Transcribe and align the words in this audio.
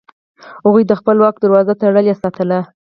هغوی 0.65 0.83
د 0.87 0.93
خپل 0.99 1.15
واک 1.19 1.35
دروازه 1.39 1.73
تړلې 1.81 2.13
ساتله. 2.21 2.59